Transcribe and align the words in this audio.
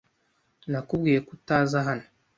Nakubwiye 0.71 1.19
ko 1.25 1.29
utaza 1.35 1.77
hano. 1.87 2.05